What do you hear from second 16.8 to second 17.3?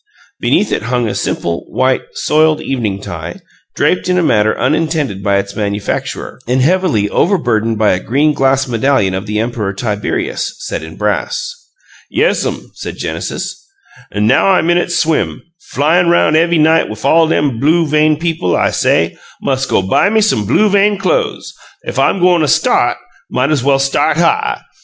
wif all